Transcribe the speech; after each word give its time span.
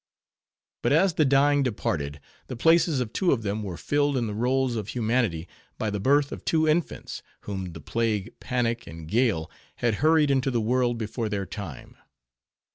But 0.81 0.93
as 0.93 1.13
the 1.13 1.25
dying 1.25 1.61
departed, 1.61 2.19
the 2.47 2.55
places 2.55 3.01
of 3.01 3.13
two 3.13 3.31
of 3.31 3.43
them 3.43 3.61
were 3.61 3.77
filled 3.77 4.17
in 4.17 4.25
the 4.25 4.33
rolls 4.33 4.75
of 4.75 4.87
humanity, 4.87 5.47
by 5.77 5.91
the 5.91 5.99
birth 5.99 6.31
of 6.31 6.43
two 6.43 6.67
infants, 6.67 7.21
whom 7.41 7.73
the 7.73 7.81
plague, 7.81 8.31
panic, 8.39 8.87
and 8.87 9.07
gale 9.07 9.51
had 9.75 9.93
hurried 10.01 10.31
into 10.31 10.49
the 10.49 10.59
world 10.59 10.97
before 10.97 11.29
their 11.29 11.45
time. 11.45 11.97